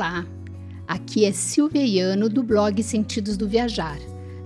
[0.00, 0.26] Olá,
[0.88, 3.98] aqui é Silvia Iano do blog Sentidos do Viajar.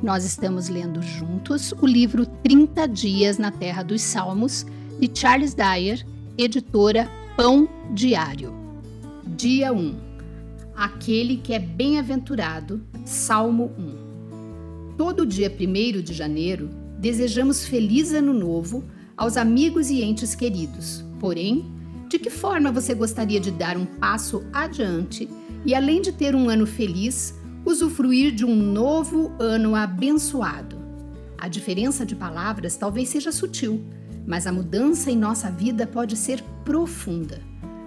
[0.03, 4.67] Nós estamos lendo juntos o livro 30 Dias na Terra dos Salmos,
[4.99, 6.05] de Charles Dyer,
[6.37, 8.53] editora Pão Diário.
[9.25, 9.95] Dia 1
[10.75, 14.97] Aquele que é bem-aventurado, Salmo 1.
[14.97, 16.69] Todo dia 1 de janeiro,
[16.99, 18.83] desejamos feliz ano novo
[19.17, 21.05] aos amigos e entes queridos.
[21.21, 21.73] Porém,
[22.09, 25.29] de que forma você gostaria de dar um passo adiante
[25.65, 27.35] e, além de ter um ano feliz,
[27.65, 30.77] usufruir de um novo ano abençoado?
[31.39, 33.83] A diferença de palavras talvez seja sutil,
[34.27, 37.41] mas a mudança em nossa vida pode ser profunda.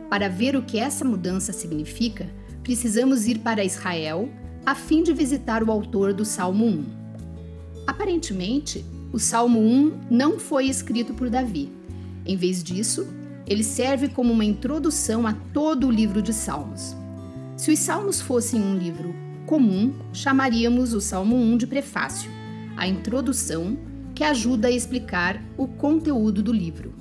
[0.09, 2.29] Para ver o que essa mudança significa,
[2.63, 4.29] precisamos ir para Israel
[4.65, 6.85] a fim de visitar o autor do Salmo 1.
[7.87, 11.71] Aparentemente, o Salmo 1 não foi escrito por Davi.
[12.25, 13.07] Em vez disso,
[13.47, 16.96] ele serve como uma introdução a todo o livro de Salmos.
[17.57, 19.15] Se os Salmos fossem um livro
[19.47, 22.29] comum, chamaríamos o Salmo 1 de prefácio,
[22.77, 23.75] a introdução
[24.13, 26.93] que ajuda a explicar o conteúdo do livro.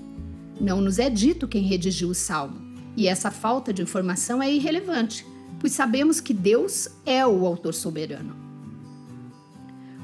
[0.58, 2.56] Não nos é dito quem redigiu o salmo,
[2.96, 5.26] e essa falta de informação é irrelevante,
[5.60, 8.34] pois sabemos que Deus é o autor soberano.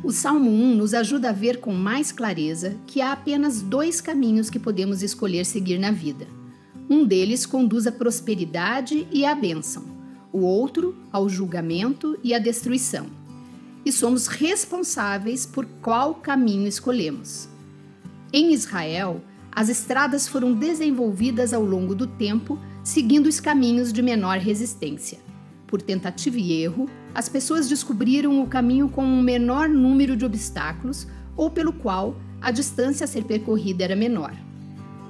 [0.04, 4.50] O Salmo 1 nos ajuda a ver com mais clareza que há apenas dois caminhos
[4.50, 6.26] que podemos escolher seguir na vida.
[6.90, 9.91] Um deles conduz à prosperidade e à bênção,
[10.32, 13.06] o outro ao julgamento e à destruição.
[13.84, 17.48] E somos responsáveis por qual caminho escolhemos.
[18.32, 24.38] Em Israel, as estradas foram desenvolvidas ao longo do tempo seguindo os caminhos de menor
[24.38, 25.18] resistência.
[25.66, 31.06] Por tentativa e erro, as pessoas descobriram o caminho com um menor número de obstáculos
[31.36, 34.34] ou pelo qual a distância a ser percorrida era menor.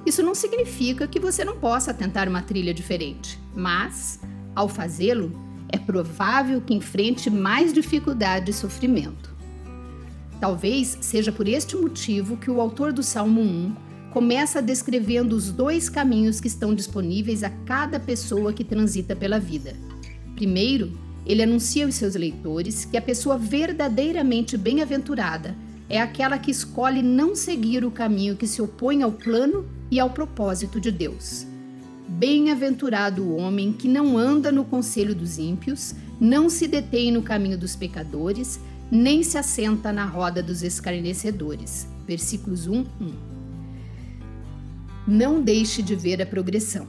[0.05, 4.19] Isso não significa que você não possa tentar uma trilha diferente, mas,
[4.55, 5.31] ao fazê-lo,
[5.69, 9.33] é provável que enfrente mais dificuldade e sofrimento.
[10.39, 13.75] Talvez seja por este motivo que o autor do Salmo 1
[14.11, 19.75] começa descrevendo os dois caminhos que estão disponíveis a cada pessoa que transita pela vida.
[20.35, 20.91] Primeiro,
[21.25, 25.55] ele anuncia aos seus leitores que a pessoa verdadeiramente bem-aventurada
[25.89, 30.09] é aquela que escolhe não seguir o caminho que se opõe ao plano e ao
[30.09, 31.47] propósito de Deus.
[32.17, 37.57] Bem-aventurado o homem que não anda no conselho dos ímpios, não se detém no caminho
[37.57, 38.59] dos pecadores,
[38.91, 41.87] nem se assenta na roda dos escarnecedores.
[42.07, 43.13] Versículos 1, 1.
[45.07, 46.87] Não deixe de ver a progressão.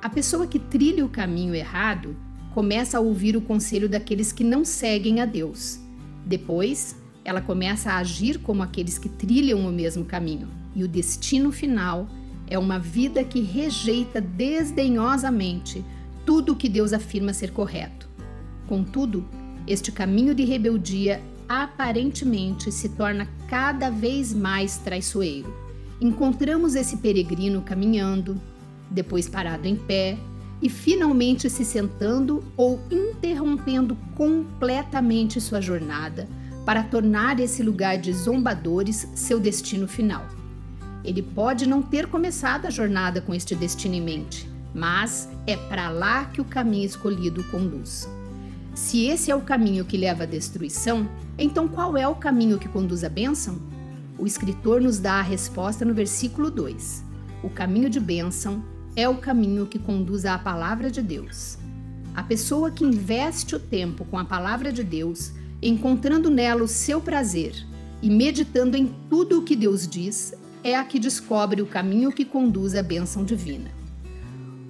[0.00, 2.16] A pessoa que trilha o caminho errado
[2.54, 5.80] começa a ouvir o conselho daqueles que não seguem a Deus.
[6.24, 6.94] Depois,
[7.24, 10.48] ela começa a agir como aqueles que trilham o mesmo caminho.
[10.74, 12.21] E o destino final é
[12.58, 15.84] uma vida que rejeita desdenhosamente
[16.24, 18.08] tudo o que Deus afirma ser correto.
[18.66, 19.24] Contudo,
[19.66, 25.54] este caminho de rebeldia aparentemente se torna cada vez mais traiçoeiro.
[26.00, 28.40] Encontramos esse peregrino caminhando,
[28.90, 30.18] depois parado em pé,
[30.60, 36.28] e finalmente se sentando ou interrompendo completamente sua jornada
[36.64, 40.24] para tornar esse lugar de zombadores seu destino final.
[41.04, 45.88] Ele pode não ter começado a jornada com este destino em mente, mas é para
[45.88, 48.08] lá que o caminho escolhido conduz.
[48.74, 52.68] Se esse é o caminho que leva à destruição, então qual é o caminho que
[52.68, 53.60] conduz à bênção?
[54.18, 57.04] O escritor nos dá a resposta no versículo 2.
[57.42, 58.64] O caminho de bênção
[58.94, 61.58] é o caminho que conduz à palavra de Deus.
[62.14, 67.00] A pessoa que investe o tempo com a palavra de Deus, encontrando nela o seu
[67.00, 67.54] prazer
[68.02, 70.34] e meditando em tudo o que Deus diz,
[70.64, 73.70] é a que descobre o caminho que conduz à bênção divina.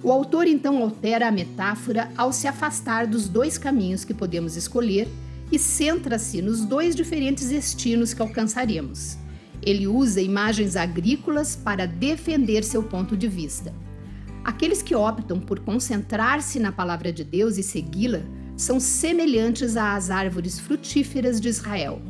[0.01, 5.07] O autor então altera a metáfora ao se afastar dos dois caminhos que podemos escolher
[5.51, 9.17] e centra-se nos dois diferentes destinos que alcançaremos.
[9.61, 13.73] Ele usa imagens agrícolas para defender seu ponto de vista.
[14.43, 18.23] Aqueles que optam por concentrar-se na palavra de Deus e segui-la
[18.57, 22.01] são semelhantes às árvores frutíferas de Israel,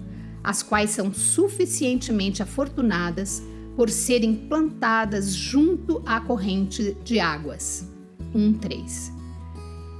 [0.44, 3.44] as quais são suficientemente afortunadas
[3.76, 7.88] por serem plantadas junto à corrente de águas.
[8.34, 9.12] 1:3.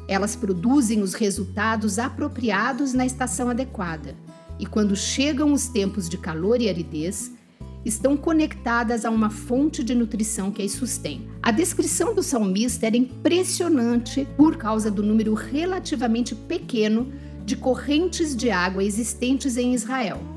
[0.08, 4.16] Elas produzem os resultados apropriados na estação adequada,
[4.60, 7.32] e quando chegam os tempos de calor e aridez,
[7.86, 11.28] estão conectadas a uma fonte de nutrição que as sustém.
[11.42, 17.12] A descrição do salmista era impressionante por causa do número relativamente pequeno
[17.46, 20.33] de correntes de água existentes em Israel.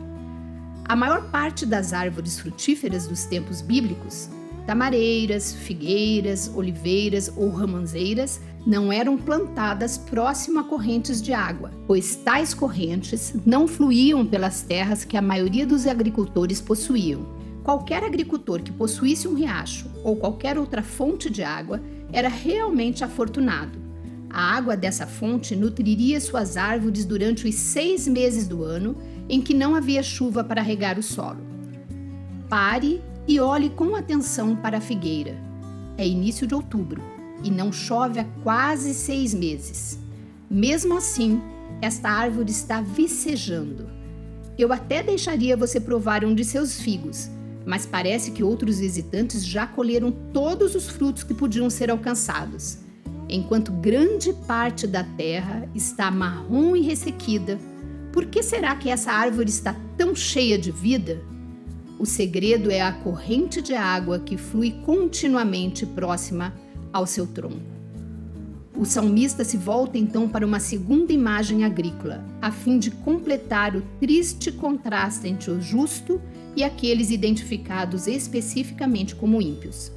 [0.88, 4.28] A maior parte das árvores frutíferas dos tempos bíblicos,
[4.68, 12.54] tamareiras, figueiras, oliveiras ou ramanzeiras, não eram plantadas próximo a correntes de água, pois tais
[12.54, 17.26] correntes não fluíam pelas terras que a maioria dos agricultores possuíam.
[17.64, 21.82] Qualquer agricultor que possuísse um riacho ou qualquer outra fonte de água
[22.12, 23.76] era realmente afortunado.
[24.30, 28.96] A água dessa fonte nutriria suas árvores durante os seis meses do ano
[29.28, 31.40] em que não havia chuva para regar o solo.
[32.48, 35.36] Pare e olhe com atenção para a figueira.
[35.98, 37.02] É início de outubro
[37.42, 39.98] e não chove há quase seis meses.
[40.48, 41.40] Mesmo assim,
[41.80, 43.88] esta árvore está vicejando.
[44.58, 47.28] Eu até deixaria você provar um de seus figos,
[47.66, 52.78] mas parece que outros visitantes já colheram todos os frutos que podiam ser alcançados.
[53.28, 57.58] Enquanto grande parte da terra está marrom e ressequida,
[58.16, 61.22] por que será que essa árvore está tão cheia de vida?
[61.98, 66.54] O segredo é a corrente de água que flui continuamente próxima
[66.90, 67.60] ao seu tronco.
[68.74, 73.82] O salmista se volta então para uma segunda imagem agrícola, a fim de completar o
[74.00, 76.18] triste contraste entre o justo
[76.56, 79.92] e aqueles identificados especificamente como ímpios.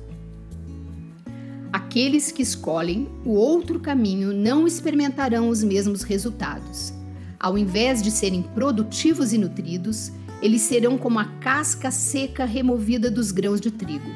[1.71, 6.98] Aqueles que escolhem o outro caminho não experimentarão os mesmos resultados.
[7.39, 13.31] Ao invés de serem produtivos e nutridos, eles serão como a casca seca removida dos
[13.31, 14.09] grãos de trigo.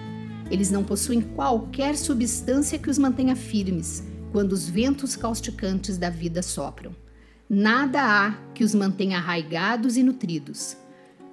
[0.51, 6.41] Eles não possuem qualquer substância que os mantenha firmes quando os ventos causticantes da vida
[6.41, 6.93] sopram.
[7.49, 10.75] Nada há que os mantenha arraigados e nutridos.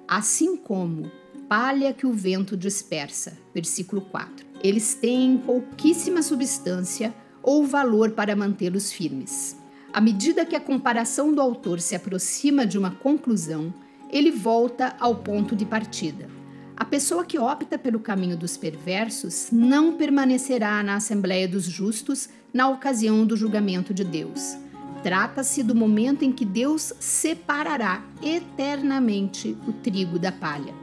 [0.07, 1.11] Assim como
[1.49, 3.37] palha que o vento dispersa.
[3.53, 4.45] Versículo 4.
[4.63, 7.13] Eles têm pouquíssima substância
[7.43, 9.60] ou valor para mantê-los firmes.
[9.93, 13.73] À medida que a comparação do autor se aproxima de uma conclusão,
[14.09, 16.29] ele volta ao ponto de partida.
[16.77, 22.69] A pessoa que opta pelo caminho dos perversos não permanecerá na Assembleia dos Justos na
[22.69, 24.55] ocasião do julgamento de Deus.
[25.03, 30.73] Trata-se do momento em que Deus separará eternamente o trigo da palha.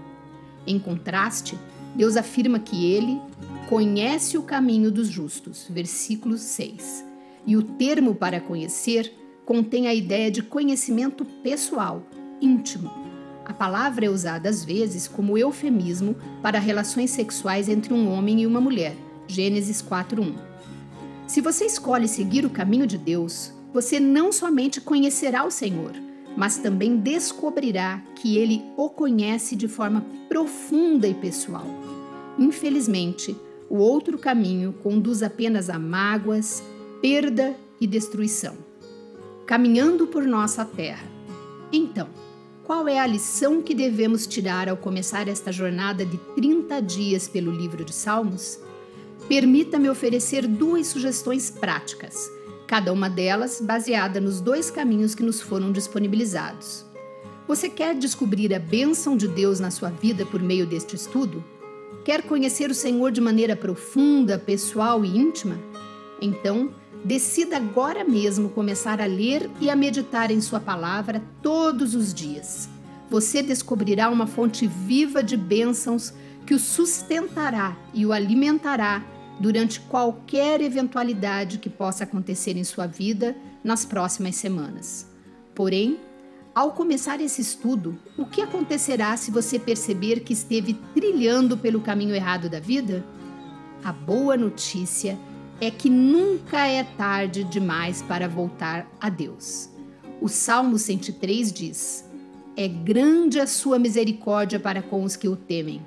[0.66, 1.58] Em contraste,
[1.96, 3.20] Deus afirma que ele
[3.68, 7.07] conhece o caminho dos justos, versículo 6.
[7.48, 9.12] E o termo para conhecer
[9.44, 12.06] contém a ideia de conhecimento pessoal,
[12.40, 13.08] íntimo
[13.48, 18.46] a palavra é usada às vezes como eufemismo para relações sexuais entre um homem e
[18.46, 18.94] uma mulher.
[19.26, 20.34] Gênesis 4:1.
[21.26, 25.92] Se você escolhe seguir o caminho de Deus, você não somente conhecerá o Senhor,
[26.36, 31.66] mas também descobrirá que ele o conhece de forma profunda e pessoal.
[32.38, 33.34] Infelizmente,
[33.70, 36.62] o outro caminho conduz apenas a mágoas,
[37.00, 38.56] perda e destruição.
[39.46, 41.06] Caminhando por nossa terra.
[41.72, 42.08] Então,
[42.64, 47.52] qual é a lição que devemos tirar ao começar esta jornada de 30 dias pelo
[47.52, 48.58] livro de Salmos?
[49.28, 52.28] Permita-me oferecer duas sugestões práticas,
[52.66, 56.84] cada uma delas baseada nos dois caminhos que nos foram disponibilizados.
[57.46, 61.44] Você quer descobrir a bênção de Deus na sua vida por meio deste estudo?
[62.04, 65.58] Quer conhecer o Senhor de maneira profunda, pessoal e íntima?
[66.20, 66.70] Então,
[67.04, 72.68] Decida agora mesmo começar a ler e a meditar em Sua palavra todos os dias.
[73.10, 76.12] Você descobrirá uma fonte viva de bênçãos
[76.44, 79.04] que o sustentará e o alimentará
[79.38, 85.06] durante qualquer eventualidade que possa acontecer em sua vida nas próximas semanas.
[85.54, 85.98] Porém,
[86.54, 92.14] ao começar esse estudo, o que acontecerá se você perceber que esteve trilhando pelo caminho
[92.14, 93.04] errado da vida?
[93.84, 95.16] A boa notícia
[95.60, 99.68] é que nunca é tarde demais para voltar a Deus.
[100.20, 102.04] O Salmo 103 diz:
[102.56, 105.84] É grande a sua misericórdia para com os que o temem.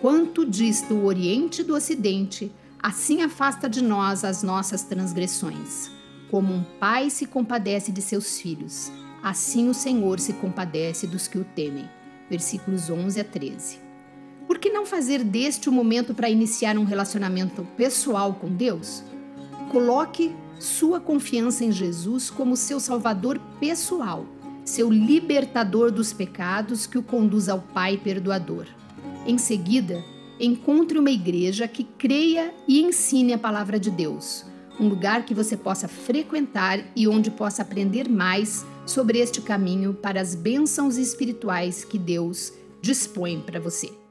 [0.00, 5.90] Quanto dista o Oriente do Ocidente, assim afasta de nós as nossas transgressões.
[6.30, 8.90] Como um pai se compadece de seus filhos,
[9.22, 11.88] assim o Senhor se compadece dos que o temem.
[12.28, 13.83] Versículos 11 a 13.
[14.54, 19.02] Por que não fazer deste o momento para iniciar um relacionamento pessoal com Deus?
[19.72, 24.24] Coloque sua confiança em Jesus como seu Salvador pessoal,
[24.64, 28.66] seu libertador dos pecados que o conduz ao Pai perdoador.
[29.26, 30.04] Em seguida,
[30.38, 34.46] encontre uma igreja que creia e ensine a palavra de Deus,
[34.78, 40.20] um lugar que você possa frequentar e onde possa aprender mais sobre este caminho para
[40.20, 44.03] as bênçãos espirituais que Deus dispõe para você.